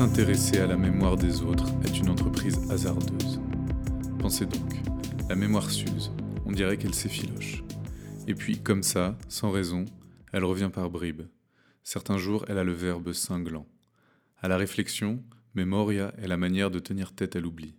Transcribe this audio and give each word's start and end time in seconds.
S'intéresser 0.00 0.56
à 0.56 0.66
la 0.66 0.78
mémoire 0.78 1.18
des 1.18 1.42
autres 1.42 1.68
est 1.84 1.98
une 1.98 2.08
entreprise 2.08 2.58
hasardeuse. 2.70 3.38
Pensez 4.18 4.46
donc, 4.46 4.80
la 5.28 5.36
mémoire 5.36 5.70
s'use, 5.70 6.10
on 6.46 6.52
dirait 6.52 6.78
qu'elle 6.78 6.94
s'effiloche. 6.94 7.62
Et 8.26 8.34
puis, 8.34 8.62
comme 8.62 8.82
ça, 8.82 9.18
sans 9.28 9.50
raison, 9.50 9.84
elle 10.32 10.46
revient 10.46 10.70
par 10.72 10.88
bribes. 10.88 11.28
Certains 11.84 12.16
jours, 12.16 12.46
elle 12.48 12.56
a 12.56 12.64
le 12.64 12.72
verbe 12.72 13.12
cinglant. 13.12 13.66
À 14.40 14.48
la 14.48 14.56
réflexion, 14.56 15.22
memoria 15.52 16.14
est 16.16 16.28
la 16.28 16.38
manière 16.38 16.70
de 16.70 16.78
tenir 16.78 17.12
tête 17.12 17.36
à 17.36 17.40
l'oubli. 17.40 17.74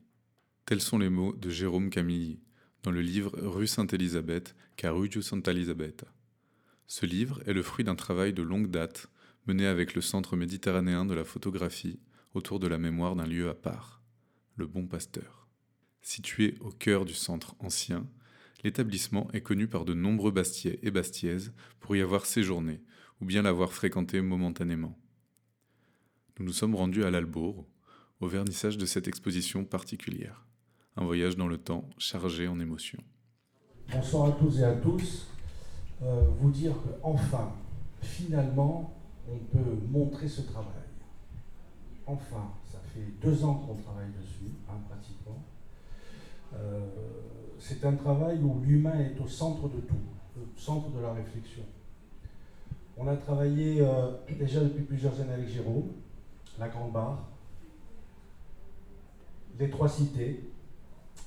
Tels 0.67 0.79
sont 0.79 0.99
les 0.99 1.09
mots 1.09 1.33
de 1.35 1.49
Jérôme 1.49 1.89
Camilli 1.89 2.39
dans 2.83 2.91
le 2.91 3.01
livre 3.01 3.31
Rue 3.41 3.65
Sainte-Élisabeth, 3.65 4.55
Caruggio 4.75 5.23
Santa 5.23 5.49
Elisabetta. 5.49 6.05
Ce 6.85 7.07
livre 7.07 7.41
est 7.47 7.53
le 7.53 7.63
fruit 7.63 7.83
d'un 7.83 7.95
travail 7.95 8.31
de 8.31 8.43
longue 8.43 8.69
date 8.69 9.07
mené 9.47 9.65
avec 9.65 9.95
le 9.95 10.01
Centre 10.01 10.35
méditerranéen 10.35 11.03
de 11.03 11.15
la 11.15 11.23
photographie 11.23 11.99
autour 12.33 12.59
de 12.59 12.67
la 12.67 12.77
mémoire 12.77 13.15
d'un 13.15 13.25
lieu 13.25 13.49
à 13.49 13.53
part, 13.53 14.01
le 14.55 14.65
Bon 14.65 14.87
Pasteur. 14.87 15.47
Situé 16.01 16.55
au 16.61 16.69
cœur 16.69 17.05
du 17.05 17.13
centre 17.13 17.55
ancien, 17.59 18.07
l'établissement 18.63 19.29
est 19.33 19.41
connu 19.41 19.67
par 19.67 19.85
de 19.85 19.93
nombreux 19.93 20.31
bastiais 20.31 20.79
et 20.81 20.91
bastiaises 20.91 21.53
pour 21.79 21.95
y 21.95 22.01
avoir 22.01 22.25
séjourné 22.25 22.81
ou 23.21 23.25
bien 23.25 23.43
l'avoir 23.43 23.71
fréquenté 23.71 24.21
momentanément. 24.21 24.97
Nous 26.39 26.45
nous 26.45 26.53
sommes 26.53 26.75
rendus 26.75 27.03
à 27.03 27.11
l'Albourg, 27.11 27.67
au 28.19 28.27
vernissage 28.27 28.77
de 28.77 28.85
cette 28.85 29.07
exposition 29.07 29.63
particulière. 29.63 30.45
Un 30.95 31.05
voyage 31.05 31.37
dans 31.37 31.47
le 31.47 31.57
temps 31.57 31.89
chargé 31.97 32.47
en 32.47 32.59
émotions. 32.59 33.01
Bonsoir 33.91 34.29
à 34.29 34.31
tous 34.31 34.59
et 34.59 34.63
à 34.63 34.73
tous. 34.73 35.27
Euh, 36.01 36.21
vous 36.39 36.49
dire 36.51 36.73
qu'enfin, 37.01 37.53
finalement, 38.01 38.97
on 39.29 39.37
peut 39.37 39.77
montrer 39.89 40.27
ce 40.27 40.41
travail. 40.41 40.90
Enfin, 42.05 42.51
ça 42.71 42.79
fait 42.93 43.05
deux 43.21 43.43
ans 43.43 43.55
qu'on 43.55 43.75
travaille 43.75 44.11
dessus, 44.19 44.51
hein, 44.69 44.75
pratiquement. 44.89 45.43
Euh, 46.53 46.79
c'est 47.59 47.85
un 47.85 47.93
travail 47.93 48.39
où 48.41 48.59
l'humain 48.65 48.99
est 48.99 49.19
au 49.21 49.27
centre 49.27 49.69
de 49.69 49.79
tout, 49.81 49.95
au 50.37 50.59
centre 50.59 50.89
de 50.89 50.99
la 50.99 51.13
réflexion. 51.13 51.63
On 52.97 53.07
a 53.07 53.15
travaillé 53.15 53.81
euh, 53.81 54.11
déjà 54.37 54.61
depuis 54.61 54.83
plusieurs 54.83 55.19
années 55.21 55.33
avec 55.33 55.47
Jérôme, 55.47 55.91
la 56.59 56.67
Grande 56.67 56.91
Barre, 56.91 57.27
les 59.59 59.69
Trois 59.69 59.89
Cités, 59.89 60.43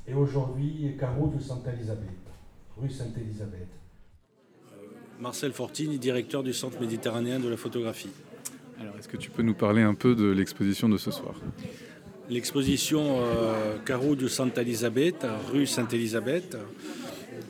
et 0.06 0.14
aujourd'hui 0.14 0.96
Carreau 0.98 1.28
de 1.28 1.40
Sainte-Élisabeth, 1.40 2.08
rue 2.76 2.90
Sainte-Élisabeth. 2.90 3.68
Marcel 5.20 5.52
Fortini, 5.52 5.98
directeur 5.98 6.42
du 6.42 6.52
Centre 6.52 6.80
méditerranéen 6.80 7.38
de 7.38 7.48
la 7.48 7.56
photographie. 7.56 8.10
Alors, 8.80 8.94
est-ce 8.98 9.08
que 9.08 9.16
tu 9.16 9.30
peux 9.30 9.42
nous 9.42 9.54
parler 9.54 9.82
un 9.82 9.94
peu 9.94 10.14
de 10.14 10.26
l'exposition 10.26 10.88
de 10.88 10.96
ce 10.96 11.10
soir? 11.10 11.34
L'exposition 12.28 13.20
euh, 13.20 13.76
Carreau 13.84 14.16
de 14.16 14.26
Sainte-Élisabeth, 14.28 15.26
rue 15.52 15.66
Sainte-Élisabeth, 15.66 16.56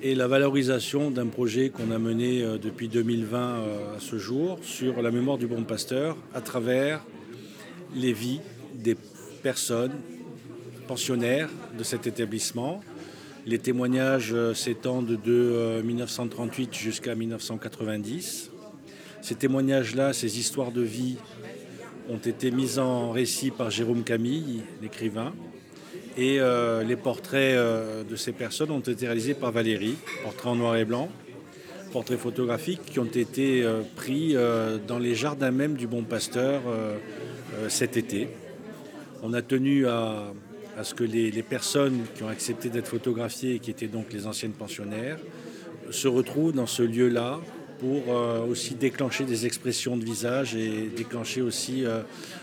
et 0.03 0.15
la 0.15 0.27
valorisation 0.27 1.11
d'un 1.11 1.27
projet 1.27 1.71
qu'on 1.71 1.91
a 1.91 1.99
mené 1.99 2.43
euh, 2.43 2.59
depuis 2.59 2.89
2020 2.89 3.39
euh, 3.39 3.97
à 3.97 4.01
ce 4.01 4.19
jour 4.19 4.59
sur 4.63 5.01
la 5.01 5.11
mémoire 5.11 5.39
du 5.39 5.47
bon 5.47 5.63
pasteur 5.63 6.17
à 6.35 6.41
travers 6.41 7.03
les 7.95 8.13
vies 8.13 8.41
des 8.75 8.97
personnes 9.43 9.93
pensionnaires 10.89 11.49
de 11.79 11.85
cet 11.85 12.07
établissement. 12.07 12.83
Les 13.47 13.59
témoignages 13.59 14.35
s'étendent 14.55 15.19
de 15.23 15.81
1938 15.83 16.75
jusqu'à 16.75 17.15
1990. 17.15 18.51
Ces 19.25 19.37
témoignages-là, 19.37 20.13
ces 20.13 20.39
histoires 20.39 20.71
de 20.71 20.83
vie 20.83 21.17
ont 22.11 22.19
été 22.19 22.51
mis 22.51 22.79
en 22.79 23.11
récit 23.11 23.51
par 23.51 23.71
Jérôme 23.71 24.05
Camille, 24.05 24.61
l'écrivain, 24.83 25.33
et 26.19 26.41
euh, 26.41 26.83
les 26.83 26.97
portraits 26.97 27.57
euh, 27.57 28.05
de 28.05 28.17
ces 28.17 28.33
personnes 28.33 28.71
ont 28.71 28.81
été 28.81 29.07
réalisés 29.07 29.33
par 29.33 29.51
Valérie, 29.51 29.95
portraits 30.25 30.49
en 30.49 30.57
noir 30.57 30.77
et 30.77 30.85
blanc, 30.85 31.09
portraits 31.91 32.19
photographiques 32.19 32.85
qui 32.85 32.99
ont 32.99 33.07
été 33.07 33.63
euh, 33.63 33.81
pris 33.97 34.37
dans 34.87 34.99
les 34.99 35.15
jardins 35.15 35.51
même 35.51 35.73
du 35.73 35.87
Bon 35.87 36.03
Pasteur 36.03 36.61
cet 37.69 37.97
été. 37.97 38.29
On 39.23 39.33
a 39.33 39.41
tenu 39.41 39.87
à, 39.87 40.35
ce 40.83 40.93
que 40.93 41.05
les, 41.05 41.43
personnes 41.43 42.03
qui 42.15 42.25
ont 42.25 42.29
accepté 42.29 42.69
d'être 42.69 42.89
photographiées, 42.89 43.59
qui 43.59 43.71
étaient 43.71 43.89
donc 43.89 44.13
les 44.13 44.27
anciennes 44.27 44.53
pensionnaires, 44.53 45.17
se 45.91 46.09
retrouvent 46.09 46.53
dans 46.53 46.67
ce 46.67 46.83
lieu-là 46.83 47.41
pour 47.85 48.09
aussi 48.49 48.75
déclencher 48.75 49.25
des 49.25 49.45
expressions 49.45 49.99
de 49.99 50.05
visage 50.05 50.55
et 50.55 50.89
déclencher 50.97 51.43
aussi 51.43 51.85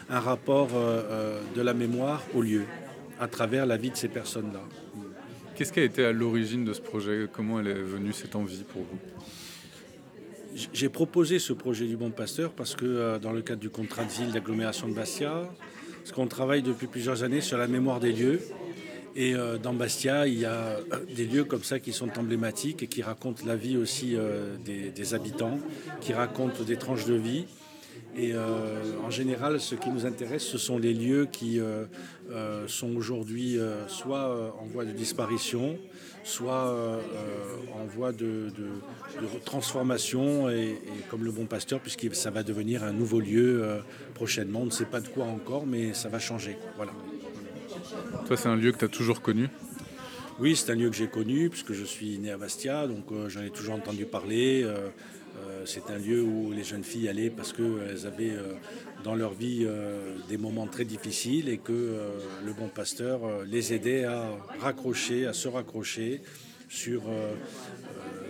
un 0.09 0.19
rapport 0.19 0.69
de 1.56 1.62
la 1.62 1.74
mémoire 1.74 2.22
au 2.35 2.44
lieu 2.44 2.66
à 3.19 3.28
travers 3.28 3.66
la 3.66 3.78
vie 3.78 3.90
de 3.90 3.96
ces 3.96 4.07
personnes-là. 4.07 4.62
Qu'est-ce 5.56 5.74
qui 5.74 5.80
a 5.80 5.84
été 5.84 6.06
à 6.06 6.12
l'origine 6.12 6.63
de 6.63 6.74
ce 6.74 6.81
projet? 6.81 7.28
Comment 7.31 7.59
elle 7.59 7.69
est 7.69 7.74
venue 7.74 8.13
cette 8.13 8.35
envie 8.35 8.63
pour 8.63 8.84
vous? 8.84 9.00
J'ai 10.74 10.90
proposé 10.90 11.40
ce 11.40 11.53
projet 11.53 11.85
du 11.85 11.97
Bon 11.97 12.12
Pasteur 12.12 12.51
parce 12.51 12.75
que 12.75 12.85
euh, 12.85 13.19
dans 13.19 13.31
le 13.31 13.41
cadre 13.41 13.62
du 13.62 13.69
contrat 13.69 14.03
de 14.03 14.12
ville 14.12 14.31
d'agglomération 14.31 14.88
de 14.90 14.94
Bastia, 14.94 15.50
parce 16.00 16.12
qu'on 16.12 16.28
travaille 16.28 16.62
depuis 16.62 16.88
plusieurs 16.88 17.24
années 17.24 17.41
sur 17.41 17.57
la 17.57 17.68
mémoire 17.68 18.00
des 18.00 18.12
lieux. 18.12 18.41
Et 19.16 19.35
euh, 19.35 19.57
dans 19.57 19.73
Bastia, 19.73 20.27
il 20.27 20.39
y 20.39 20.45
a 20.45 20.51
euh, 20.53 20.79
des 21.16 21.25
lieux 21.25 21.44
comme 21.44 21.63
ça 21.63 21.79
qui 21.79 21.91
sont 21.94 22.17
emblématiques 22.17 22.83
et 22.83 22.88
qui 22.88 23.01
racontent 23.01 23.44
la 23.45 23.55
vie 23.55 23.77
aussi 23.77 24.16
des, 24.66 24.89
des 24.89 25.13
habitants, 25.13 25.59
qui 25.99 26.13
racontent 26.13 26.63
des 26.63 26.77
tranches 26.77 27.05
de 27.05 27.16
vie. 27.16 27.45
Et 28.16 28.33
euh, 28.33 28.81
en 29.05 29.09
général, 29.09 29.59
ce 29.61 29.75
qui 29.75 29.89
nous 29.89 30.05
intéresse, 30.05 30.44
ce 30.44 30.57
sont 30.57 30.77
les 30.77 30.94
lieux 30.94 31.27
qui 31.31 31.59
euh, 31.59 31.85
euh, 32.31 32.67
sont 32.67 32.94
aujourd'hui 32.95 33.57
soit 33.88 34.53
en 34.59 34.66
voie 34.66 34.85
de 34.85 34.91
disparition, 34.91 35.77
soit 36.23 36.75
en 37.73 37.85
voie 37.85 38.11
de, 38.11 38.51
transformation, 39.45 40.50
et, 40.50 40.77
comme 41.09 41.23
le 41.23 41.31
Bon 41.31 41.45
Pasteur, 41.45 41.79
puisque 41.79 42.13
ça 42.13 42.31
va 42.31 42.44
devenir 42.44 42.83
un 42.83 42.94
nouveau 42.94 43.19
lieu 43.19 43.81
prochainement. 44.13 44.61
On 44.61 44.66
ne 44.66 44.71
sait 44.71 44.85
pas 44.85 45.00
de 45.00 45.07
quoi 45.07 45.25
encore, 45.25 45.66
mais 45.66 45.94
ça 45.94 46.09
va 46.09 46.19
changer. 46.19 46.57
Voilà. 46.75 46.91
Toi, 48.28 48.38
c'est 48.38 48.50
un 48.50 48.56
lieu 48.56 48.72
que 48.72 48.78
tu 48.78 48.85
as 48.85 48.90
toujours 48.90 49.22
connu? 49.22 49.50
Oui, 50.40 50.56
c'est 50.56 50.72
un 50.72 50.75
lieu 50.75 50.90
que 50.90 50.96
j'ai 50.96 51.07
connu 51.07 51.50
puisque 51.50 51.74
je 51.74 51.84
suis 51.84 52.18
né 52.18 52.31
à 52.31 52.38
Bastia, 52.38 52.88
donc 52.88 53.06
j'en 53.28 53.41
ai 53.41 53.52
toujours 53.52 53.75
entendu 53.75 54.06
parler. 54.06 54.66
Euh, 55.40 55.63
c'est 55.66 55.90
un 55.90 55.97
lieu 55.97 56.22
où 56.22 56.51
les 56.51 56.63
jeunes 56.63 56.84
filles 56.84 57.07
allaient 57.07 57.30
parce 57.30 57.53
qu'elles 57.53 58.06
avaient 58.06 58.31
euh, 58.31 58.53
dans 59.03 59.16
leur 59.16 59.34
vie 59.34 59.63
euh, 59.63 60.16
des 60.30 60.38
moments 60.38 60.68
très 60.68 60.85
difficiles 60.85 61.50
et 61.50 61.57
que 61.57 61.97
le 62.46 62.53
bon 62.53 62.68
pasteur 62.68 63.22
les 63.46 63.74
aidait 63.74 64.03
à 64.03 64.25
raccrocher, 64.59 65.25
à 65.25 65.34
se 65.34 65.47
raccrocher 65.47 66.22
sur, 66.69 67.03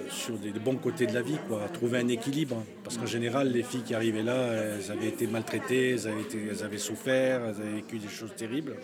sur 0.10 0.38
des, 0.38 0.52
bons 0.52 0.78
côtés 0.78 1.06
de 1.06 1.14
la 1.14 1.22
vie, 1.22 1.38
quoi, 1.48 1.64
à 1.64 1.70
trouver 1.70 2.00
un 2.00 2.08
équilibre. 2.08 2.64
Parce 2.84 2.98
qu'en 2.98 3.06
général, 3.06 3.52
les 3.52 3.62
filles 3.62 3.84
qui 3.84 3.94
arrivaient 3.94 4.24
là, 4.24 4.54
elles 4.54 4.92
avaient 4.92 5.10
été 5.10 5.28
maltraitées, 5.28 5.92
elles 5.92 6.64
avaient 6.64 6.78
souffert, 6.80 7.42
elles 7.46 7.62
avaient 7.62 7.76
vécu 7.76 8.00
des 8.00 8.10
choses 8.10 8.34
terribles 8.36 8.76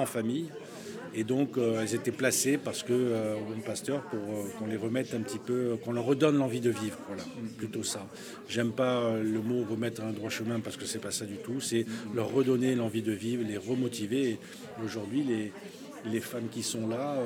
en 0.00 0.06
famille. 0.06 0.50
Et 1.12 1.24
donc, 1.24 1.58
euh, 1.58 1.80
elles 1.82 1.94
étaient 1.94 2.12
placées 2.12 2.56
parce 2.56 2.82
que 2.82 2.92
euh, 2.92 3.34
pasteur 3.66 4.02
pour 4.02 4.20
euh, 4.20 4.44
qu'on 4.58 4.66
les 4.66 4.76
remette 4.76 5.12
un 5.14 5.20
petit 5.20 5.38
peu, 5.38 5.76
qu'on 5.84 5.92
leur 5.92 6.04
redonne 6.04 6.38
l'envie 6.38 6.60
de 6.60 6.70
vivre. 6.70 6.98
Voilà, 7.08 7.24
plutôt 7.58 7.82
ça. 7.82 8.06
J'aime 8.48 8.72
pas 8.72 9.16
le 9.16 9.40
mot 9.40 9.64
remettre 9.68 10.02
un 10.02 10.12
droit 10.12 10.30
chemin 10.30 10.60
parce 10.60 10.76
que 10.76 10.84
c'est 10.84 11.00
pas 11.00 11.10
ça 11.10 11.24
du 11.24 11.36
tout. 11.36 11.60
C'est 11.60 11.84
leur 12.14 12.32
redonner 12.32 12.74
l'envie 12.74 13.02
de 13.02 13.12
vivre, 13.12 13.42
les 13.46 13.56
remotiver. 13.56 14.38
Aujourd'hui, 14.84 15.24
les, 15.24 15.52
les 16.10 16.20
femmes 16.20 16.48
qui 16.48 16.62
sont 16.62 16.86
là, 16.86 17.16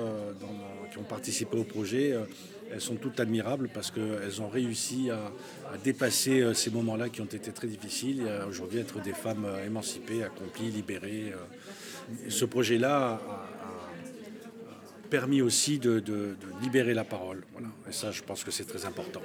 qui 0.90 0.98
ont 0.98 1.04
participé 1.04 1.58
au 1.58 1.64
projet, 1.64 2.14
elles 2.72 2.80
sont 2.80 2.96
toutes 2.96 3.20
admirables 3.20 3.68
parce 3.72 3.90
qu'elles 3.90 4.40
ont 4.40 4.48
réussi 4.48 5.10
à, 5.10 5.30
à 5.72 5.76
dépasser 5.76 6.54
ces 6.54 6.70
moments-là 6.70 7.10
qui 7.10 7.20
ont 7.20 7.26
été 7.26 7.52
très 7.52 7.68
difficiles 7.68 8.22
et 8.22 8.48
aujourd'hui 8.48 8.80
être 8.80 9.00
des 9.00 9.12
femmes 9.12 9.46
émancipées, 9.64 10.24
accomplies, 10.24 10.70
libérées. 10.70 11.32
Ce 12.28 12.44
projet-là 12.44 13.20
permis 15.10 15.42
aussi 15.42 15.78
de, 15.78 16.36
libérer 16.62 16.94
la 16.94 17.04
parole. 17.04 17.44
Voilà. 17.52 17.68
Et 17.88 17.92
ça, 17.92 18.10
je 18.10 18.22
pense 18.22 18.42
que 18.42 18.50
c'est 18.50 18.64
très 18.64 18.84
important. 18.84 19.20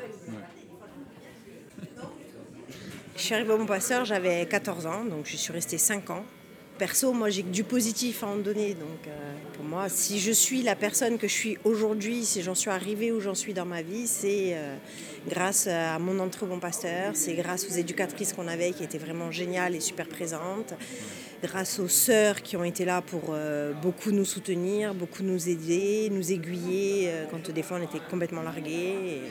Je 3.16 3.22
suis 3.22 3.34
arrivée 3.36 3.52
au 3.52 3.58
Bon 3.58 3.66
Passeur, 3.66 4.06
j'avais 4.06 4.46
14 4.46 4.86
ans, 4.86 5.04
donc 5.04 5.26
je 5.26 5.36
suis 5.36 5.52
restée 5.52 5.78
5 5.78 6.10
ans. 6.12 6.24
Perso, 6.80 7.12
moi 7.12 7.30
j'ai 7.30 7.44
que 7.44 7.50
du 7.50 7.66
positif 7.66 8.24
à 8.24 8.28
en 8.28 8.38
donner. 8.38 8.74
Donc 8.74 9.06
euh, 9.08 9.34
pour 9.54 9.66
moi, 9.66 9.90
si 9.90 10.18
je 10.18 10.32
suis 10.32 10.64
la 10.64 10.78
personne 10.78 11.18
que 11.18 11.28
je 11.28 11.34
suis 11.34 11.58
aujourd'hui, 11.66 12.24
si 12.24 12.42
j'en 12.42 12.56
suis 12.56 12.72
arrivée 12.72 13.12
où 13.12 13.20
j'en 13.20 13.36
suis 13.36 13.54
dans 13.54 13.66
ma 13.66 13.82
vie, 13.82 14.08
c'est 14.08 14.54
euh, 14.54 14.76
grâce 15.28 15.68
à 15.68 16.00
mon 16.00 16.18
entrée 16.20 16.46
Bon 16.46 16.60
Pasteur, 16.60 17.12
c'est 17.16 17.34
grâce 17.34 17.66
aux 17.70 17.74
éducatrices 17.74 18.32
qu'on 18.32 18.48
avait 18.48 18.72
qui 18.72 18.86
étaient 18.86 18.98
vraiment 18.98 19.30
géniales 19.30 19.76
et 19.76 19.82
super 19.82 20.08
présentes 20.08 20.74
grâce 21.44 21.80
aux 21.80 21.88
sœurs 21.88 22.42
qui 22.42 22.58
ont 22.58 22.64
été 22.64 22.84
là 22.86 23.02
pour 23.02 23.30
euh, 23.30 23.74
beaucoup 23.74 24.12
nous 24.12 24.26
soutenir, 24.26 24.94
beaucoup 24.94 25.24
nous 25.24 25.50
aider, 25.50 26.10
nous 26.12 26.32
aiguiller 26.32 27.12
quand 27.30 27.52
des 27.52 27.62
fois 27.62 27.78
on 27.80 27.84
était 27.84 28.02
complètement 28.10 28.42
largués. 28.42 29.22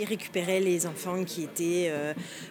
Il 0.00 0.06
récupérait 0.06 0.60
les 0.60 0.86
enfants 0.86 1.24
qui 1.24 1.44
étaient 1.44 1.92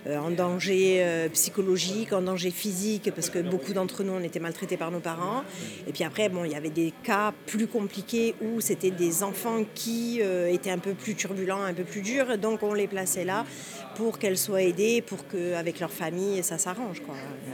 en 0.08 0.32
danger 0.32 1.30
psychologique, 1.34 2.14
en 2.14 2.22
danger 2.22 2.52
physique, 2.52 3.12
parce 3.14 3.30
que 3.30 3.40
beaucoup 3.40 3.74
d'entre 3.74 4.04
nous, 4.04 4.14
on 4.14 4.24
était 4.24 4.40
maltraités 4.40 4.78
par 4.78 4.92
nos 4.92 5.00
parents. 5.00 5.44
Et 5.88 5.92
puis 5.92 6.04
après, 6.04 6.30
bon, 6.30 6.46
il 6.46 6.52
y 6.52 6.56
avait 6.56 6.70
des 6.70 6.94
cas 7.04 7.34
plus 7.46 7.68
compliqués 7.68 8.36
où 8.42 8.62
c'était 8.62 8.92
des 8.92 9.24
enfants 9.24 9.64
qui 9.74 10.22
étaient 10.50 10.72
un 10.72 10.78
peu 10.78 10.94
plus 10.94 11.16
turbulents, 11.16 11.62
un 11.62 11.74
peu 11.74 11.84
plus 11.84 12.02
durs, 12.02 12.38
donc 12.38 12.64
on 12.64 12.74
les 12.74 12.88
plaçait 12.88 13.26
là 13.26 13.46
pour 13.96 14.20
qu'elles 14.20 14.38
soient 14.38 14.62
aidées, 14.62 15.02
pour 15.02 15.28
qu'avec 15.28 15.80
leur 15.80 15.92
famille, 15.92 16.44
ça 16.44 16.58
s'arrange. 16.58 17.02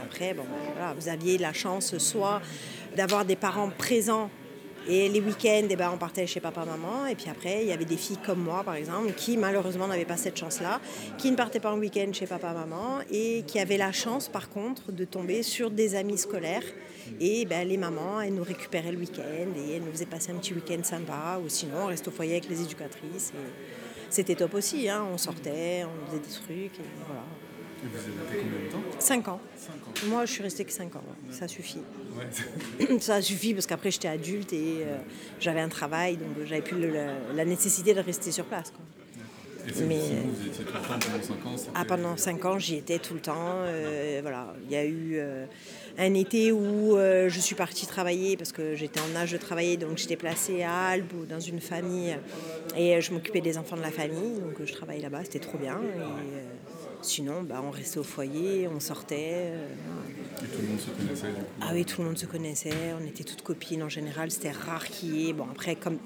Après, 0.04 0.34
bon, 0.34 0.44
vous 0.98 1.08
aviez 1.08 1.38
la 1.38 1.52
chance 1.52 1.96
soit 1.98 2.40
d'avoir 2.96 3.24
des 3.24 3.36
parents 3.36 3.70
présents 3.70 4.30
et 4.88 5.08
les 5.08 5.20
week-ends, 5.20 5.66
eh 5.68 5.76
ben, 5.76 5.90
on 5.92 5.98
partait 5.98 6.26
chez 6.26 6.40
papa-maman. 6.40 7.06
Et 7.06 7.14
puis 7.14 7.28
après, 7.28 7.62
il 7.62 7.68
y 7.68 7.72
avait 7.72 7.84
des 7.84 7.96
filles 7.96 8.18
comme 8.24 8.40
moi, 8.40 8.62
par 8.64 8.74
exemple, 8.74 9.12
qui 9.12 9.36
malheureusement 9.36 9.88
n'avaient 9.88 10.04
pas 10.04 10.16
cette 10.16 10.36
chance-là, 10.36 10.80
qui 11.18 11.30
ne 11.30 11.36
partaient 11.36 11.60
pas 11.60 11.72
en 11.72 11.78
week-end 11.78 12.12
chez 12.12 12.26
papa-maman 12.26 13.00
et 13.10 13.42
qui 13.46 13.58
avaient 13.58 13.76
la 13.76 13.92
chance, 13.92 14.28
par 14.28 14.48
contre, 14.48 14.92
de 14.92 15.04
tomber 15.04 15.42
sur 15.42 15.70
des 15.70 15.94
amis 15.94 16.18
scolaires. 16.18 16.64
Et 17.20 17.44
ben, 17.46 17.66
les 17.66 17.76
mamans, 17.76 18.20
elles 18.20 18.34
nous 18.34 18.44
récupéraient 18.44 18.92
le 18.92 18.98
week-end 18.98 19.48
et 19.56 19.72
elles 19.72 19.82
nous 19.82 19.92
faisaient 19.92 20.06
passer 20.06 20.32
un 20.32 20.36
petit 20.36 20.54
week-end 20.54 20.82
sympa. 20.82 21.40
Ou 21.44 21.48
sinon, 21.48 21.84
on 21.84 21.86
reste 21.86 22.06
au 22.08 22.10
foyer 22.10 22.32
avec 22.32 22.48
les 22.48 22.62
éducatrices. 22.62 23.32
C'était 24.08 24.34
top 24.34 24.54
aussi. 24.54 24.88
Hein. 24.88 25.04
On 25.12 25.18
sortait, 25.18 25.84
on 25.84 26.06
faisait 26.06 26.22
des 26.22 26.28
trucs. 26.28 26.80
Voilà. 27.06 27.22
Et 27.84 27.88
vous 27.88 27.98
avez 27.98 28.42
combien 28.42 28.66
de 28.66 28.72
temps 28.72 28.82
5 28.98 29.28
ans. 29.28 29.40
Moi, 30.06 30.24
je 30.24 30.32
suis 30.32 30.42
restée 30.42 30.64
que 30.64 30.72
5 30.72 30.96
ans. 30.96 31.02
Ça 31.30 31.46
suffit. 31.46 31.80
ça 33.00 33.20
suffit 33.20 33.52
parce 33.52 33.66
qu'après, 33.66 33.90
j'étais 33.90 34.08
adulte 34.08 34.52
et 34.52 34.78
euh, 34.80 34.96
j'avais 35.40 35.60
un 35.60 35.68
travail, 35.68 36.16
donc 36.16 36.46
j'avais 36.46 36.62
plus 36.62 36.90
la, 37.34 37.44
nécessité 37.44 37.92
de 37.92 38.00
rester 38.00 38.32
sur 38.32 38.44
place. 38.44 38.70
Quoi. 38.70 38.84
Et 39.68 39.84
Mais, 39.84 39.96
vous 39.96 40.46
étiez 40.46 40.64
tout 40.64 40.72
le 40.72 40.80
temps 40.80 40.98
pendant 40.98 41.22
5 41.22 41.46
ans 41.46 41.72
Ah, 41.74 41.84
pendant 41.84 42.16
5 42.16 42.44
ans, 42.44 42.58
j'y 42.58 42.76
étais 42.76 42.98
tout 42.98 43.14
le 43.14 43.20
temps. 43.20 43.34
Euh, 43.36 44.20
voilà. 44.22 44.54
Il 44.64 44.72
y 44.72 44.76
a 44.76 44.84
eu 44.84 45.14
euh, 45.16 45.44
un 45.98 46.14
été 46.14 46.52
où 46.52 46.96
je 46.96 47.40
suis 47.40 47.56
partie 47.56 47.86
travailler 47.86 48.38
parce 48.38 48.52
que 48.52 48.74
j'étais 48.74 49.00
en 49.00 49.16
âge 49.16 49.32
de 49.32 49.38
travailler, 49.38 49.76
donc 49.76 49.98
j'étais 49.98 50.16
placée 50.16 50.62
à 50.62 50.86
Albe 50.86 51.26
dans 51.28 51.40
une 51.40 51.60
famille 51.60 52.16
et 52.76 53.00
je 53.00 53.12
m'occupais 53.12 53.40
des 53.42 53.58
enfants 53.58 53.76
de 53.76 53.82
la 53.82 53.90
famille, 53.90 54.40
donc 54.40 54.64
je 54.64 54.72
travaillais 54.72 55.02
là-bas, 55.02 55.24
c'était 55.24 55.40
trop 55.40 55.58
bien. 55.58 55.78
Et, 55.78 56.85
Sinon, 57.06 57.44
bah, 57.44 57.62
on 57.64 57.70
restait 57.70 57.98
au 57.98 58.02
foyer, 58.02 58.66
on 58.66 58.80
sortait. 58.80 59.34
Euh, 59.36 59.68
Et 60.42 60.46
tout 60.48 60.60
le 60.60 60.68
monde 60.68 60.80
se 60.80 60.90
connaissait 60.90 61.28
du 61.28 61.34
coup 61.34 61.46
Ah 61.60 61.70
oui, 61.72 61.84
tout 61.84 62.00
le 62.00 62.08
monde 62.08 62.18
se 62.18 62.26
connaissait. 62.26 62.94
On 63.00 63.06
était 63.06 63.22
toutes 63.22 63.42
copines 63.42 63.84
en 63.84 63.88
général. 63.88 64.32
C'était 64.32 64.50
rare 64.50 64.84
qu'il 64.84 65.16
y 65.16 65.30
ait. 65.30 65.32
Bon, 65.32 65.46
après, 65.48 65.76
comme, 65.76 65.98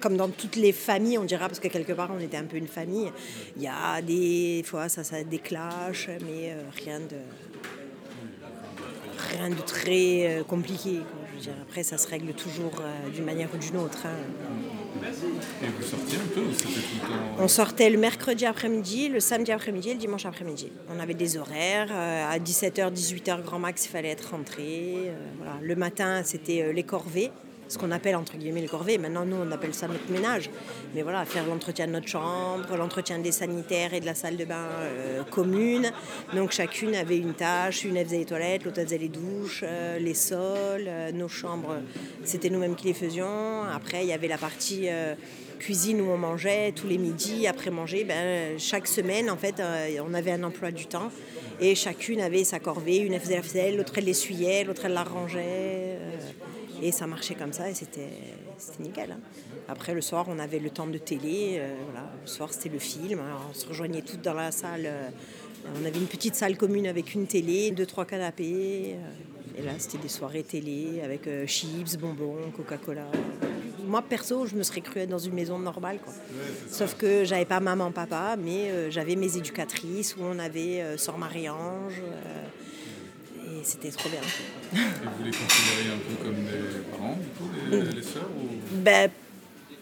comme 0.00 0.16
dans 0.16 0.28
toutes 0.28 0.54
les 0.54 0.70
familles, 0.72 1.18
on 1.18 1.24
dira, 1.24 1.48
parce 1.48 1.58
que 1.58 1.66
quelque 1.66 1.92
part, 1.92 2.10
on 2.16 2.20
était 2.20 2.36
un 2.36 2.44
peu 2.44 2.58
une 2.58 2.68
famille. 2.68 3.10
Il 3.56 3.62
y 3.62 3.66
a 3.66 4.00
des 4.02 4.62
fois, 4.64 4.88
ça, 4.88 5.02
ça 5.02 5.22
des 5.24 5.38
clashs, 5.38 6.08
mais 6.24 6.52
euh, 6.52 6.62
rien 6.84 7.00
de 7.00 7.16
rien 9.32 9.50
de 9.50 9.60
très 9.62 10.38
euh, 10.38 10.44
compliqué. 10.44 11.00
après, 11.62 11.82
ça 11.82 11.98
se 11.98 12.06
règle 12.06 12.32
toujours 12.34 12.80
d'une 13.12 13.24
manière 13.24 13.48
ou 13.52 13.58
d'une 13.58 13.78
autre. 13.78 14.06
Hein. 14.06 14.14
On 17.38 17.48
sortait 17.48 17.90
le 17.90 17.98
mercredi 17.98 18.46
après-midi, 18.46 19.08
le 19.08 19.20
samedi 19.20 19.52
après-midi 19.52 19.90
et 19.90 19.94
le 19.94 19.98
dimanche 19.98 20.26
après-midi. 20.26 20.72
On 20.94 21.00
avait 21.00 21.14
des 21.14 21.36
horaires. 21.36 21.88
Euh, 21.90 22.30
à 22.30 22.38
17h, 22.38 22.92
18h, 22.92 23.42
grand 23.42 23.58
max, 23.58 23.86
il 23.86 23.88
fallait 23.88 24.10
être 24.10 24.30
rentré. 24.30 25.08
Euh. 25.08 25.12
Le 25.62 25.76
matin, 25.76 26.22
c'était 26.24 26.62
euh, 26.62 26.72
les 26.72 26.82
corvées 26.82 27.30
ce 27.68 27.78
qu'on 27.78 27.90
appelle 27.90 28.16
entre 28.16 28.36
guillemets 28.36 28.62
le 28.62 28.68
corvée. 28.68 28.98
Maintenant, 28.98 29.24
nous, 29.24 29.36
on 29.36 29.50
appelle 29.50 29.74
ça 29.74 29.88
notre 29.88 30.10
ménage. 30.10 30.50
Mais 30.94 31.02
voilà, 31.02 31.24
faire 31.24 31.46
l'entretien 31.46 31.86
de 31.86 31.92
notre 31.92 32.08
chambre, 32.08 32.76
l'entretien 32.76 33.18
des 33.18 33.32
sanitaires 33.32 33.94
et 33.94 34.00
de 34.00 34.06
la 34.06 34.14
salle 34.14 34.36
de 34.36 34.44
bain 34.44 34.68
euh, 34.80 35.22
commune. 35.24 35.90
Donc, 36.34 36.52
chacune 36.52 36.94
avait 36.94 37.18
une 37.18 37.34
tâche. 37.34 37.84
Une, 37.84 37.96
elle 37.96 38.06
faisait 38.06 38.18
les 38.18 38.24
toilettes, 38.24 38.64
l'autre, 38.64 38.82
faisait 38.82 38.98
les 38.98 39.08
douches, 39.08 39.64
euh, 39.66 39.98
les 39.98 40.14
sols, 40.14 40.86
euh, 40.86 41.12
nos 41.12 41.28
chambres. 41.28 41.76
C'était 42.24 42.50
nous-mêmes 42.50 42.76
qui 42.76 42.86
les 42.86 42.94
faisions. 42.94 43.64
Après, 43.64 44.04
il 44.04 44.08
y 44.08 44.12
avait 44.12 44.28
la 44.28 44.38
partie 44.38 44.88
cuisine 45.58 46.00
où 46.00 46.10
on 46.10 46.18
mangeait 46.18 46.72
tous 46.72 46.86
les 46.86 46.98
midis. 46.98 47.46
Après 47.46 47.70
manger, 47.70 48.04
ben, 48.04 48.58
chaque 48.58 48.86
semaine, 48.86 49.30
en 49.30 49.36
fait, 49.36 49.62
on 50.06 50.14
avait 50.14 50.32
un 50.32 50.42
emploi 50.42 50.70
du 50.70 50.86
temps. 50.86 51.10
Et 51.60 51.74
chacune 51.74 52.20
avait 52.20 52.44
sa 52.44 52.58
corvée. 52.58 52.98
Une, 52.98 53.18
faisait 53.18 53.36
la 53.36 53.40
vaisselle, 53.40 53.76
l'autre, 53.76 53.94
elle 53.96 54.04
l'essuyait, 54.04 54.64
l'autre, 54.64 54.82
elle 54.84 54.92
la 54.92 55.04
rangeait. 55.04 55.98
Et 56.82 56.92
ça 56.92 57.06
marchait 57.06 57.34
comme 57.34 57.52
ça 57.52 57.70
et 57.70 57.74
c'était 57.74 58.08
nickel. 58.80 59.12
Hein. 59.12 59.20
Après, 59.68 59.94
le 59.94 60.00
soir, 60.00 60.26
on 60.28 60.38
avait 60.38 60.58
le 60.58 60.70
temps 60.70 60.86
de 60.86 60.98
télé. 60.98 61.56
Euh, 61.58 61.74
voilà. 61.90 62.10
Le 62.20 62.26
soir, 62.26 62.52
c'était 62.52 62.68
le 62.68 62.78
film. 62.78 63.20
on 63.50 63.54
se 63.54 63.66
rejoignait 63.66 64.02
toutes 64.02 64.22
dans 64.22 64.34
la 64.34 64.50
salle. 64.50 64.86
Euh, 64.86 65.08
on 65.80 65.84
avait 65.84 65.98
une 65.98 66.06
petite 66.06 66.34
salle 66.34 66.56
commune 66.56 66.86
avec 66.86 67.14
une 67.14 67.26
télé, 67.26 67.70
deux, 67.70 67.86
trois 67.86 68.04
canapés. 68.04 68.94
Euh, 68.94 69.58
et 69.58 69.62
là, 69.62 69.72
c'était 69.78 69.98
des 69.98 70.08
soirées 70.08 70.42
télé 70.42 71.00
avec 71.02 71.26
chips, 71.46 71.96
bonbons, 71.96 72.50
Coca-Cola. 72.54 73.06
Moi, 73.86 74.02
perso, 74.02 74.44
je 74.44 74.54
me 74.54 74.62
serais 74.62 74.82
cru 74.82 75.06
dans 75.06 75.18
une 75.18 75.32
maison 75.32 75.58
normale. 75.58 75.98
Quoi. 76.04 76.12
Sauf 76.70 76.94
que 76.94 77.24
j'avais 77.24 77.46
pas 77.46 77.60
maman, 77.60 77.90
papa, 77.90 78.36
mais 78.38 78.90
j'avais 78.90 79.16
mes 79.16 79.38
éducatrices 79.38 80.14
où 80.16 80.24
on 80.24 80.38
avait 80.38 80.98
Sœur 80.98 81.16
Marie-Ange 81.16 82.02
c'était 83.66 83.90
trop 83.90 84.08
bien. 84.08 84.20
Et 84.20 84.76
vous 84.76 85.24
les 85.24 85.30
considérez 85.30 85.92
un 85.92 85.98
peu 85.98 86.24
comme 86.24 86.44
des 86.44 86.80
parents, 86.90 87.16
du 87.16 87.28
coup, 87.28 87.50
les, 87.70 87.96
les 87.96 88.02
sœurs 88.02 88.30
ou... 88.36 88.76
ben, 88.76 89.10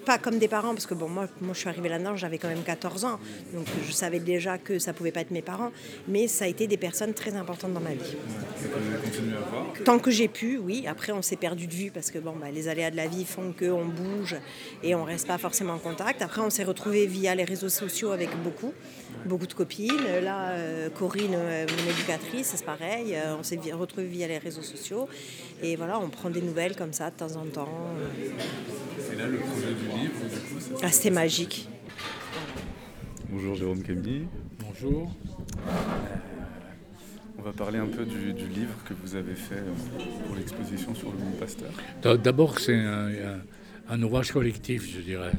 pas 0.05 0.19
comme 0.19 0.39
des 0.39 0.49
parents, 0.49 0.75
parce 0.75 0.87
que 0.87 0.95
bon, 0.95 1.09
moi, 1.09 1.27
moi 1.41 1.55
je 1.55 1.61
suis 1.61 1.69
arrivée 1.69 1.89
là-dedans, 1.89 2.17
j'avais 2.17 2.39
quand 2.39 2.49
même 2.49 2.63
14 2.63 3.05
ans, 3.05 3.19
donc 3.55 3.67
je 3.87 3.93
savais 3.93 4.21
déjà 4.21 4.59
que 4.59 4.79
ça 4.79 4.93
pouvait 4.93 5.13
pas 5.13 5.21
être 5.21 5.31
mes 5.31 5.43
parents, 5.43 5.71
mais 6.09 6.29
ça 6.29 6.45
a 6.45 6.49
été 6.49 6.67
des 6.67 6.77
personnes 6.77 7.15
très 7.15 7.35
importantes 7.35 7.73
dans 7.73 7.81
ma 7.81 7.95
vie. 7.95 8.01
Ouais, 8.01 8.69
vous 8.81 9.11
continué 9.11 9.37
à 9.37 9.41
voir? 9.41 9.67
Tant 9.85 9.99
que 9.99 10.11
j'ai 10.11 10.29
pu, 10.29 10.59
oui. 10.59 10.85
Après, 10.87 11.13
on 11.13 11.23
s'est 11.23 11.37
perdu 11.37 11.67
de 11.67 11.73
vue 11.73 11.91
parce 11.91 12.11
que 12.11 12.19
bon, 12.19 12.35
bah, 12.39 12.51
les 12.53 12.69
aléas 12.69 12.91
de 12.91 12.97
la 12.97 13.07
vie 13.07 13.25
font 13.25 13.55
qu'on 13.59 13.87
bouge 13.87 14.37
et 14.83 14.95
on 14.95 15.05
reste 15.05 15.27
pas 15.27 15.39
forcément 15.39 15.75
en 15.75 15.79
contact. 15.79 16.23
Après, 16.23 16.43
on 16.43 16.51
s'est 16.51 16.65
retrouvés 16.65 17.07
via 17.07 17.35
les 17.35 17.45
réseaux 17.45 17.71
sociaux 17.71 18.11
avec 18.11 18.31
beaucoup, 18.43 18.73
beaucoup 19.27 19.47
de 19.47 19.55
copines. 19.55 20.03
Là, 20.23 20.51
euh, 20.51 20.91
Corinne, 20.91 21.35
euh, 21.35 21.67
mon 21.67 21.91
éducatrice, 21.91 22.55
c'est 22.55 22.65
pareil. 22.65 23.15
Euh, 23.15 23.37
on 23.39 23.43
s'est 23.43 23.59
retrouvés 23.73 24.07
via 24.07 24.27
les 24.29 24.39
réseaux 24.39 24.63
sociaux 24.63 25.09
et 25.63 25.77
voilà, 25.77 25.99
on 25.99 26.09
prend 26.09 26.31
des 26.31 26.43
nouvelles 26.43 26.77
comme 26.77 26.93
ça 26.93 27.11
de 27.11 27.17
temps 27.17 27.37
en 27.37 27.47
temps. 27.47 27.69
Et 29.13 29.17
là, 29.17 29.27
le 29.27 29.39
projet 29.39 29.75
du 29.75 30.01
livre, 30.01 30.15
du 30.23 30.41
coup, 30.41 30.79
Ah, 30.83 30.91
c'était 30.91 31.11
magique. 31.11 31.69
Bonjour 33.31 33.55
Jérôme 33.55 33.83
Camille. 33.83 34.27
Bonjour. 34.61 35.11
on 37.39 37.43
va 37.43 37.53
parler 37.53 37.79
un 37.79 37.87
peu 37.87 38.05
du, 38.05 38.33
livre 38.33 38.75
que 38.89 38.95
vous 38.95 39.17
avez 39.17 39.35
fait 39.35 39.63
pour 40.27 40.37
l'exposition 40.37 40.95
sur 40.95 41.11
le 41.11 41.19
monde 41.19 41.37
pasteur. 41.39 41.71
D'abord, 42.19 42.59
c'est 42.59 42.77
un, 43.89 44.03
ouvrage 44.03 44.33
collectif, 44.33 44.89
je 44.95 45.01
dirais. 45.01 45.33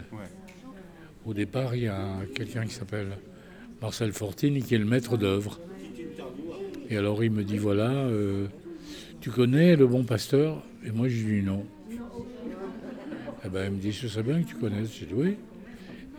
Au 1.25 1.34
départ, 1.34 1.75
il 1.75 1.84
y 1.84 1.88
a 1.88 2.18
quelqu'un 2.36 2.65
qui 2.65 2.74
s'appelle 2.74 3.18
Marcel 3.86 4.13
Fortini 4.13 4.63
qui 4.63 4.74
est 4.74 4.80
le 4.80 4.86
maître 4.86 5.15
d'œuvre. 5.15 5.60
Et 6.89 6.98
alors 6.98 7.24
il 7.24 7.30
me 7.30 7.44
dit 7.44 7.60
voilà, 7.60 7.92
euh, 7.92 8.48
tu 9.22 9.30
connais 9.30 9.75
le 9.75 9.86
bon 9.86 10.04
pasteur? 10.04 10.63
Et 10.84 10.89
moi 10.89 11.08
je 11.08 11.24
lui 11.24 11.42
dis 11.42 11.46
non. 11.46 11.63
Eh 13.46 13.50
ben, 13.50 13.65
il 13.65 13.72
me 13.74 13.80
dit, 13.80 13.94
ce 13.94 14.08
serait 14.08 14.24
bien 14.24 14.42
que 14.42 14.48
tu 14.48 14.56
connaisses. 14.56 14.89
J'ai 15.00 15.06
dit 15.06 15.13
oui. 15.13 15.36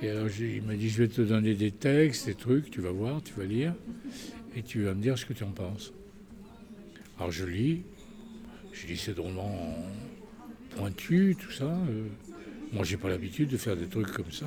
Et 0.01 0.11
alors 0.11 0.29
il 0.39 0.63
m'a 0.63 0.75
dit, 0.75 0.89
je 0.89 1.03
vais 1.03 1.09
te 1.09 1.21
donner 1.23 1.55
des 1.55 1.73
textes, 1.73 2.27
des 2.27 2.37
trucs, 2.37 2.71
tu 2.71 2.81
vas 2.81 2.93
voir, 2.93 3.21
tu 3.21 3.35
vas 3.35 3.45
lire, 3.45 3.75
et 4.55 4.63
tu 4.63 4.85
vas 4.85 4.95
me 4.95 5.03
dire 5.03 5.19
ce 5.19 5.27
que 5.27 5.33
tu 5.33 5.43
en 5.43 5.51
penses. 5.51 5.93
Alors 7.19 7.33
je 7.33 7.47
lis, 7.47 7.83
je 8.73 8.87
dis 8.87 8.97
c'est 8.97 9.15
drôlement 9.15 9.75
pointu, 10.77 11.37
tout 11.37 11.51
ça. 11.51 11.65
Euh. 11.65 12.07
moi 12.73 12.85
j'ai 12.85 12.97
pas 12.97 13.09
l'habitude 13.09 13.49
de 13.49 13.57
faire 13.57 13.77
des 13.77 13.89
trucs 13.89 14.13
comme 14.13 14.31
ça. 14.31 14.47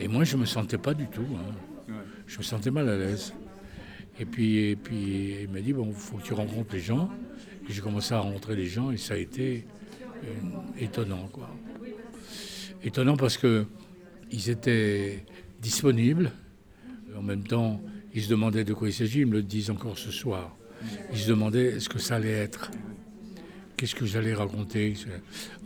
Et 0.00 0.08
moi 0.08 0.24
je 0.24 0.38
me 0.38 0.46
sentais 0.46 0.78
pas 0.78 0.94
du 0.94 1.06
tout. 1.08 1.28
Hein. 1.36 1.71
Je 2.26 2.38
me 2.38 2.42
sentais 2.42 2.70
mal 2.70 2.88
à 2.88 2.96
l'aise. 2.96 3.34
Et 4.20 4.24
puis, 4.24 4.58
et 4.70 4.76
puis 4.76 5.42
il 5.42 5.48
m'a 5.50 5.60
dit, 5.60 5.72
bon, 5.72 5.88
il 5.88 5.94
faut 5.94 6.18
que 6.18 6.22
tu 6.22 6.34
rencontres 6.34 6.74
les 6.74 6.80
gens. 6.80 7.10
Et 7.68 7.72
j'ai 7.72 7.80
commencé 7.80 8.14
à 8.14 8.20
rencontrer 8.20 8.56
les 8.56 8.66
gens 8.66 8.90
et 8.90 8.96
ça 8.96 9.14
a 9.14 9.16
été 9.16 9.66
euh, 10.24 10.28
étonnant. 10.78 11.28
Quoi 11.32 11.48
étonnant 12.84 13.16
parce 13.16 13.36
que 13.36 13.66
ils 14.30 14.50
étaient 14.50 15.24
disponibles. 15.60 16.32
En 17.16 17.22
même 17.22 17.44
temps, 17.44 17.80
ils 18.14 18.22
se 18.22 18.28
demandaient 18.28 18.64
de 18.64 18.74
quoi 18.74 18.88
il 18.88 18.94
s'agit. 18.94 19.20
Ils 19.20 19.26
me 19.26 19.34
le 19.34 19.42
disent 19.42 19.70
encore 19.70 19.98
ce 19.98 20.10
soir. 20.10 20.56
Ils 21.12 21.18
se 21.18 21.28
demandaient 21.28 21.78
ce 21.80 21.88
que 21.88 21.98
ça 21.98 22.16
allait 22.16 22.30
être. 22.30 22.70
Qu'est-ce 23.76 23.94
que 23.94 24.06
j'allais 24.06 24.34
raconter? 24.34 24.94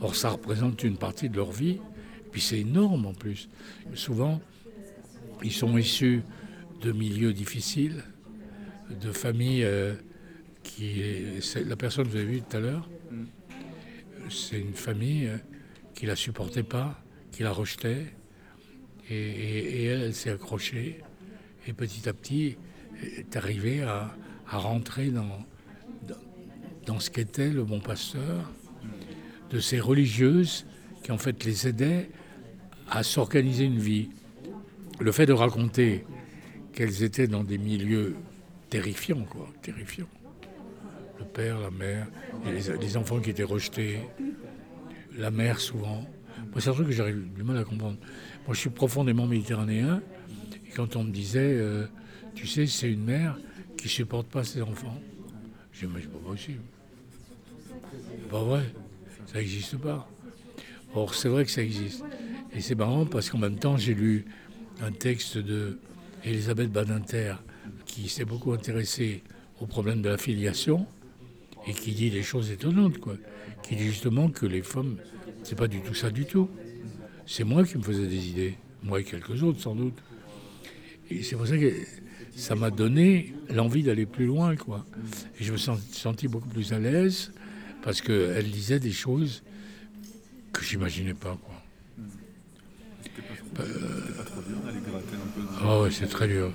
Or, 0.01 0.15
ça 0.15 0.29
représente 0.29 0.83
une 0.83 0.97
partie 0.97 1.29
de 1.29 1.37
leur 1.37 1.51
vie. 1.51 1.79
Et 1.79 2.29
puis 2.29 2.41
c'est 2.41 2.59
énorme 2.59 3.05
en 3.05 3.13
plus. 3.13 3.49
Souvent, 3.93 4.41
ils 5.43 5.51
sont 5.51 5.77
issus 5.77 6.21
de 6.81 6.91
milieux 6.91 7.33
difficiles, 7.33 8.03
de 8.89 9.11
familles 9.11 9.63
euh, 9.63 9.95
qui... 10.63 11.01
La 11.65 11.75
personne 11.75 12.05
que 12.05 12.11
vous 12.11 12.17
avez 12.17 12.25
vue 12.25 12.41
tout 12.41 12.57
à 12.57 12.59
l'heure, 12.59 12.89
c'est 14.29 14.59
une 14.59 14.73
famille 14.73 15.27
euh, 15.27 15.37
qui 15.93 16.05
ne 16.05 16.11
la 16.11 16.15
supportait 16.15 16.63
pas, 16.63 17.01
qui 17.31 17.43
la 17.43 17.51
rejetait. 17.51 18.05
Et, 19.09 19.85
elle 19.85 20.13
s'est 20.13 20.31
accrochée 20.31 21.01
et 21.65 21.71
petit 21.71 22.09
à 22.09 22.13
petit 22.13 22.57
est 23.01 23.37
arrivée 23.37 23.81
à, 23.81 24.13
rentrer 24.47 25.11
dans, 25.11 25.45
dans, 26.85 26.99
ce 26.99 27.09
qu'était 27.09 27.49
le 27.49 27.63
bon 27.63 27.79
pasteur, 27.79 28.51
de 29.49 29.59
ces 29.59 29.79
religieuses 29.79 30.65
qui 31.03 31.11
en 31.11 31.17
fait 31.17 31.43
les 31.45 31.67
aidaient 31.67 32.09
à 32.89 33.03
s'organiser 33.03 33.65
une 33.65 33.79
vie. 33.79 34.09
Le 34.99 35.11
fait 35.11 35.25
de 35.25 35.33
raconter 35.33 36.05
qu'elles 36.73 37.03
étaient 37.03 37.27
dans 37.27 37.43
des 37.43 37.57
milieux 37.57 38.15
terrifiants, 38.69 39.23
quoi, 39.29 39.47
terrifiants. 39.61 40.07
Le 41.19 41.25
père, 41.25 41.59
la 41.59 41.71
mère, 41.71 42.07
les, 42.45 42.77
les 42.77 42.97
enfants 42.97 43.19
qui 43.19 43.29
étaient 43.29 43.43
rejetés, 43.43 43.99
la 45.17 45.31
mère 45.31 45.59
souvent. 45.59 46.05
Moi, 46.51 46.61
c'est 46.61 46.69
un 46.69 46.73
truc 46.73 46.87
que 46.87 46.93
j'arrive 46.93 47.33
du 47.33 47.43
mal 47.43 47.57
à 47.57 47.63
comprendre. 47.63 47.97
Moi, 48.45 48.53
je 48.53 48.59
suis 48.59 48.69
profondément 48.69 49.25
méditerranéen. 49.25 50.01
Et 50.65 50.69
quand 50.69 50.95
on 50.95 51.03
me 51.03 51.11
disait, 51.11 51.53
euh, 51.55 51.85
tu 52.35 52.47
sais, 52.47 52.67
c'est 52.67 52.91
une 52.91 53.03
mère 53.03 53.37
qui 53.77 53.89
supporte 53.89 54.27
pas 54.27 54.43
ses 54.43 54.61
enfants, 54.61 54.99
je 55.71 55.85
dis, 55.85 55.91
mais 55.93 56.01
c'est 56.01 56.11
pas 56.11 56.29
possible. 56.29 56.61
C'est 57.93 58.29
pas 58.29 58.43
vrai. 58.43 58.63
Ça 59.25 59.39
n'existe 59.39 59.77
pas. 59.77 60.09
Or, 60.95 61.13
c'est 61.13 61.29
vrai 61.29 61.45
que 61.45 61.51
ça 61.51 61.61
existe. 61.61 62.03
Et 62.55 62.61
c'est 62.61 62.75
marrant 62.75 63.05
parce 63.05 63.29
qu'en 63.29 63.37
même 63.37 63.57
temps, 63.57 63.77
j'ai 63.77 63.93
lu 63.93 64.25
un 64.81 64.91
texte 64.91 65.37
de 65.37 65.79
Elisabeth 66.23 66.71
Badinter 66.71 67.35
qui 67.85 68.09
s'est 68.09 68.25
beaucoup 68.25 68.51
intéressée 68.53 69.23
au 69.59 69.65
problème 69.65 70.01
de 70.01 70.09
la 70.09 70.17
filiation 70.17 70.85
et 71.67 71.73
qui 71.73 71.93
dit 71.93 72.09
des 72.09 72.23
choses 72.23 72.51
étonnantes, 72.51 72.97
quoi. 72.99 73.15
Qui 73.63 73.75
dit 73.75 73.87
justement 73.87 74.29
que 74.29 74.45
les 74.45 74.61
femmes, 74.61 74.97
c'est 75.43 75.57
pas 75.57 75.67
du 75.67 75.81
tout 75.81 75.93
ça 75.93 76.11
du 76.11 76.25
tout. 76.25 76.49
C'est 77.25 77.43
moi 77.43 77.63
qui 77.65 77.77
me 77.77 77.83
faisais 77.83 78.07
des 78.07 78.29
idées, 78.29 78.57
moi 78.83 79.01
et 79.01 79.03
quelques 79.03 79.43
autres 79.43 79.59
sans 79.59 79.75
doute. 79.75 79.97
Et 81.09 81.23
c'est 81.23 81.35
pour 81.35 81.47
ça 81.47 81.57
que 81.57 81.73
ça 82.35 82.55
m'a 82.55 82.69
donné 82.69 83.33
l'envie 83.49 83.83
d'aller 83.83 84.05
plus 84.05 84.25
loin, 84.25 84.55
quoi. 84.55 84.85
Et 85.39 85.43
je 85.43 85.51
me 85.51 85.57
suis 85.57 85.71
senti 85.91 86.27
beaucoup 86.27 86.49
plus 86.49 86.71
à 86.71 86.79
l'aise 86.79 87.31
parce 87.81 88.01
qu'elle 88.01 88.49
disait 88.51 88.79
des 88.79 88.91
choses 88.91 89.43
que 90.53 90.63
j'imaginais 90.63 91.13
pas, 91.13 91.37
quoi. 91.43 91.55
Oh, 95.65 95.83
ouais, 95.83 95.91
c'est 95.91 96.07
très 96.07 96.27
dur. 96.27 96.51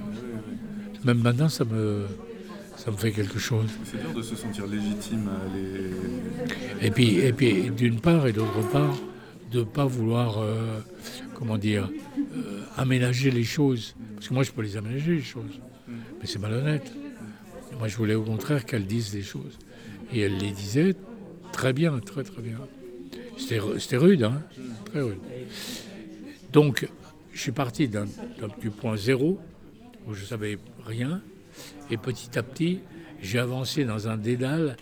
Même 1.05 1.21
maintenant, 1.21 1.49
ça 1.49 1.65
me, 1.65 2.07
ça 2.77 2.91
me 2.91 2.97
fait 2.97 3.13
quelque 3.13 3.39
chose. 3.39 3.69
C'est 3.85 4.01
dur 4.01 4.13
de 4.15 4.23
se 4.23 4.37
sentir 4.37 4.67
légitime 4.67 5.29
à 5.29 5.51
aller. 5.51 5.91
Et 6.81 6.91
puis, 6.91 7.19
et 7.19 7.33
puis 7.33 7.71
d'une 7.71 8.01
part 8.01 8.27
et 8.27 8.33
d'autre 8.33 8.69
part, 8.71 8.97
de 9.51 9.61
ne 9.61 9.65
pas 9.65 9.85
vouloir, 9.85 10.39
euh, 10.39 10.81
comment 11.35 11.59
dire, 11.59 11.91
euh, 12.37 12.63
aménager 12.77 13.31
les 13.31 13.45
choses. 13.45 13.95
Parce 14.15 14.29
que 14.29 14.35
moi, 14.35 14.43
je 14.43 14.53
peux 14.53 14.63
les 14.63 14.77
aménager, 14.77 15.15
les 15.17 15.23
choses. 15.23 15.61
Mais 15.89 16.27
c'est 16.27 16.39
malhonnête. 16.39 16.93
moi, 17.79 17.89
je 17.89 17.97
voulais 17.97 18.15
au 18.15 18.23
contraire 18.23 18.65
qu'elle 18.65 18.87
dise 18.87 19.11
des 19.11 19.23
choses. 19.23 19.59
Et 20.13 20.21
elle 20.21 20.39
les 20.39 20.51
disait 20.51 20.95
très 21.53 21.73
bien, 21.73 21.99
très 21.99 22.23
très 22.23 22.43
bien. 22.43 22.59
C'était 23.37 23.97
rude, 23.97 24.23
hein 24.23 24.41
Très 24.87 25.01
rude. 25.01 25.19
Donc, 26.53 26.89
je 27.33 27.41
suis 27.41 27.53
parti 27.53 27.89
du 27.89 28.71
point 28.71 28.97
zéro, 28.97 29.41
où 30.07 30.15
je 30.15 30.23
ne 30.23 30.27
savais 30.27 30.59
rien, 30.85 31.23
et 31.91 31.97
petit 31.97 32.39
à 32.39 32.43
petit, 32.43 32.81
j'ai 33.21 33.39
avancé 33.39 33.85
dans 33.85 34.09
un 34.09 34.17
dédale 34.17 34.77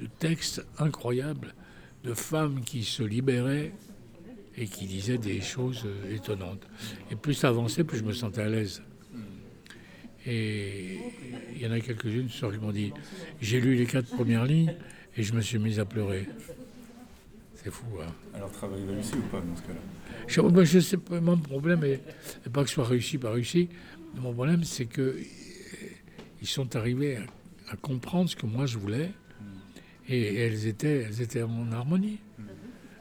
de 0.00 0.06
textes 0.18 0.64
incroyables, 0.78 1.54
de 2.04 2.14
femmes 2.14 2.62
qui 2.62 2.84
se 2.84 3.02
libéraient 3.02 3.72
et 4.56 4.66
qui 4.66 4.86
disaient 4.86 5.18
des 5.18 5.40
choses 5.40 5.84
euh, 5.86 6.14
étonnantes. 6.14 6.66
Et 7.10 7.16
plus 7.16 7.34
ça 7.34 7.48
avançait, 7.48 7.84
plus 7.84 7.98
je 7.98 8.04
me 8.04 8.12
sentais 8.12 8.42
à 8.42 8.48
l'aise. 8.48 8.82
Et 10.26 10.98
il 11.54 11.62
y 11.62 11.66
en 11.66 11.72
a 11.72 11.80
quelques-unes 11.80 12.28
qui 12.28 12.44
m'ont 12.58 12.70
dit 12.70 12.92
J'ai 13.40 13.60
lu 13.60 13.74
les 13.74 13.86
quatre 13.86 14.08
premières 14.14 14.44
lignes 14.44 14.74
et 15.16 15.22
je 15.22 15.32
me 15.32 15.40
suis 15.40 15.58
mise 15.58 15.80
à 15.80 15.84
pleurer. 15.84 16.28
C'est 17.62 17.70
fou. 17.70 17.86
Hein. 18.00 18.12
Alors, 18.34 18.50
travail 18.50 18.84
réussi 18.86 19.14
ou 19.14 19.22
pas 19.22 19.40
dans 19.40 19.56
ce 19.56 19.62
cas-là? 19.62 19.80
Je, 20.26 20.40
ben, 20.40 20.64
je 20.64 20.78
sais 20.80 20.96
pas, 20.96 21.20
mon 21.20 21.36
problème 21.36 21.80
n'est 21.80 22.00
pas 22.52 22.62
que 22.62 22.68
ce 22.68 22.74
soit 22.74 22.86
réussi, 22.86 23.18
pas 23.18 23.30
réussi. 23.30 23.68
Mon 24.16 24.32
problème, 24.32 24.64
c'est 24.64 24.86
que 24.86 25.16
ils 26.40 26.48
sont 26.48 26.74
arrivés 26.74 27.18
à, 27.70 27.76
comprendre 27.76 28.28
ce 28.28 28.36
que 28.36 28.44
moi 28.44 28.66
je 28.66 28.76
voulais 28.76 29.12
et, 30.08 30.34
elles, 30.34 30.66
étaient, 30.66 31.06
elles 31.08 31.22
étaient 31.22 31.42
en 31.42 31.70
harmonie. 31.72 32.18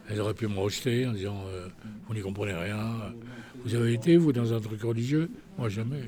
Elles 0.07 0.21
auraient 0.21 0.35
pu 0.35 0.47
me 0.47 0.57
rejeter 0.57 1.07
en 1.07 1.13
disant 1.13 1.43
euh, 1.47 1.67
Vous 2.07 2.13
n'y 2.13 2.21
comprenez 2.21 2.53
rien. 2.53 3.13
Vous 3.63 3.75
avez 3.75 3.93
été, 3.93 4.17
vous, 4.17 4.31
dans 4.31 4.53
un 4.53 4.59
truc 4.59 4.81
religieux? 4.81 5.29
Moi, 5.57 5.69
jamais. 5.69 6.03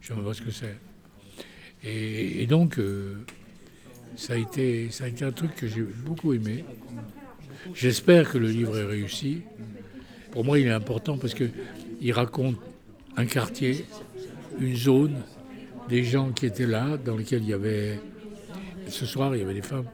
Je 0.00 0.12
ne 0.12 0.18
sais 0.18 0.24
pas 0.24 0.34
ce 0.34 0.42
que 0.42 0.50
c'est. 0.50 0.78
Et, 1.82 2.46
donc, 2.46 2.78
euh, 2.78 3.24
ça, 4.16 4.34
a 4.34 4.36
été, 4.36 4.90
ça 4.90 5.04
a 5.04 5.08
été 5.08 5.24
un 5.24 5.32
truc 5.32 5.54
que 5.54 5.66
j'ai 5.66 5.82
beaucoup 5.82 6.32
aimé. 6.32 6.64
J'espère 7.74 8.30
que 8.30 8.38
le 8.38 8.48
livre 8.48 8.76
est 8.78 8.84
réussi. 8.84 9.42
Pour 10.30 10.44
moi, 10.44 10.58
il 10.58 10.66
est 10.66 10.72
important 10.72 11.18
parce 11.18 11.34
qu'il 11.34 12.12
raconte 12.12 12.56
un 13.16 13.26
quartier, 13.26 13.84
une 14.58 14.76
zone, 14.76 15.22
des 15.88 16.04
gens 16.04 16.30
qui 16.30 16.46
étaient 16.46 16.66
là, 16.66 16.96
dans 16.96 17.16
lesquels 17.16 17.42
il 17.42 17.48
y 17.48 17.52
avait. 17.52 18.00
Ce 18.88 19.06
soir, 19.06 19.34
il 19.36 19.40
y 19.40 19.44
avait 19.44 19.54
des 19.54 19.62
femmes 19.62 19.88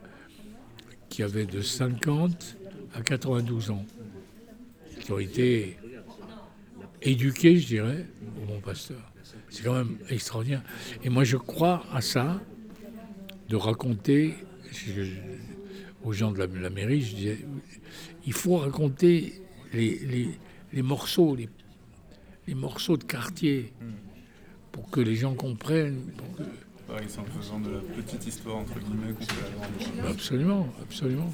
qui 1.09 1.23
avaient 1.23 1.45
de 1.45 1.61
50 1.61 2.57
à 2.93 3.01
92 3.01 3.71
ans, 3.71 3.85
qui 4.99 5.11
ont 5.11 5.19
été 5.19 5.77
éduquées, 7.01 7.57
je 7.57 7.67
dirais, 7.67 8.05
au 8.41 8.51
mon 8.51 8.59
pasteur. 8.59 9.01
C'est 9.49 9.63
quand 9.63 9.75
même 9.75 9.97
extraordinaire. 10.09 10.63
Et 11.03 11.09
moi, 11.09 11.23
je 11.23 11.37
crois 11.37 11.83
à 11.93 12.01
ça, 12.01 12.41
de 13.49 13.55
raconter 13.55 14.35
aux 16.03 16.13
gens 16.13 16.31
de 16.31 16.39
la, 16.39 16.69
mairie, 16.69 17.01
je 17.01 17.15
disais, 17.15 17.37
il 18.25 18.33
faut 18.33 18.57
raconter 18.57 19.41
les, 19.73 20.37
morceaux, 20.81 21.35
les, 21.35 21.49
les 22.47 22.55
morceaux 22.55 22.97
de 22.97 23.03
quartier 23.03 23.73
pour 24.71 24.89
que 24.89 24.99
les 24.99 25.15
gens 25.15 25.33
comprennent. 25.33 26.11
c'est 27.07 27.19
en 27.19 27.25
faisant 27.25 27.59
de 27.59 27.71
la 27.71 27.79
petite 27.79 28.27
histoire, 28.27 28.57
entre 28.57 28.79
guillemets, 28.79 29.13
qu'on 29.13 29.21
la 29.21 30.01
grande. 30.03 30.11
Absolument, 30.11 30.67
absolument. 30.81 31.31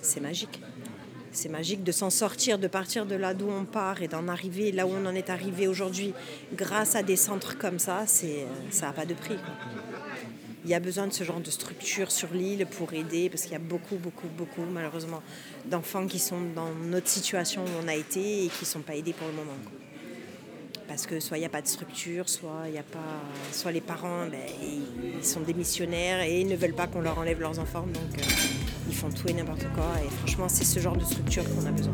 C'est 0.00 0.20
magique. 0.20 0.60
C'est 1.32 1.48
magique 1.48 1.84
de 1.84 1.92
s'en 1.92 2.10
sortir, 2.10 2.58
de 2.58 2.66
partir 2.66 3.06
de 3.06 3.14
là 3.14 3.34
d'où 3.34 3.48
on 3.48 3.64
part 3.64 4.02
et 4.02 4.08
d'en 4.08 4.26
arriver 4.26 4.72
là 4.72 4.86
où 4.86 4.90
on 4.90 5.06
en 5.06 5.14
est 5.14 5.30
arrivé 5.30 5.68
aujourd'hui 5.68 6.12
grâce 6.54 6.96
à 6.96 7.04
des 7.04 7.16
centres 7.16 7.56
comme 7.56 7.78
ça, 7.78 8.04
c'est, 8.06 8.46
ça 8.70 8.86
n'a 8.86 8.92
pas 8.92 9.06
de 9.06 9.14
prix. 9.14 9.36
Il 10.64 10.70
y 10.70 10.74
a 10.74 10.80
besoin 10.80 11.06
de 11.06 11.12
ce 11.12 11.24
genre 11.24 11.40
de 11.40 11.50
structure 11.50 12.10
sur 12.10 12.32
l'île 12.32 12.66
pour 12.66 12.92
aider, 12.92 13.30
parce 13.30 13.42
qu'il 13.42 13.52
y 13.52 13.56
a 13.56 13.58
beaucoup, 13.58 13.96
beaucoup, 13.96 14.28
beaucoup, 14.36 14.62
malheureusement, 14.70 15.22
d'enfants 15.64 16.06
qui 16.06 16.18
sont 16.18 16.40
dans 16.54 16.70
notre 16.90 17.08
situation 17.08 17.62
où 17.64 17.84
on 17.84 17.88
a 17.88 17.94
été 17.94 18.44
et 18.44 18.48
qui 18.48 18.62
ne 18.62 18.66
sont 18.66 18.80
pas 18.80 18.94
aidés 18.94 19.12
pour 19.12 19.26
le 19.26 19.34
moment 19.34 19.56
parce 20.90 21.06
que 21.06 21.20
soit 21.20 21.36
il 21.36 21.40
n'y 21.40 21.46
a 21.46 21.50
pas 21.50 21.62
de 21.62 21.68
structure, 21.68 22.28
soit 22.28 22.64
il 22.68 22.76
a 22.76 22.82
pas, 22.82 22.98
soit 23.52 23.70
les 23.70 23.80
parents 23.80 24.26
ben, 24.28 24.40
ils 24.60 25.24
sont 25.24 25.38
démissionnaires 25.38 26.20
et 26.20 26.40
ils 26.40 26.48
ne 26.48 26.56
veulent 26.56 26.74
pas 26.74 26.88
qu'on 26.88 27.00
leur 27.00 27.16
enlève 27.16 27.38
leurs 27.38 27.60
enfants, 27.60 27.86
donc 27.86 28.18
euh, 28.18 28.22
ils 28.88 28.94
font 28.96 29.08
tout 29.08 29.28
et 29.28 29.32
n'importe 29.32 29.66
quoi. 29.72 29.86
Et 30.04 30.10
franchement, 30.10 30.48
c'est 30.48 30.64
ce 30.64 30.80
genre 30.80 30.96
de 30.96 31.04
structure 31.04 31.44
qu'on 31.54 31.64
a 31.66 31.70
besoin. 31.70 31.92